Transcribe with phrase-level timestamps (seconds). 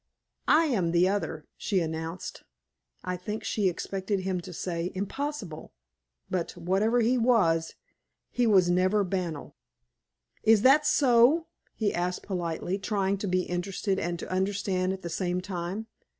[0.47, 2.41] "I am the other," she announced.
[3.03, 5.73] I think she expected him to say "Impossible,"
[6.27, 7.75] but, whatever he was,
[8.31, 9.55] he was never banal.
[10.41, 11.45] "Is that so?"
[11.75, 15.85] he asked politely, trying to be interested and to understand at the same time.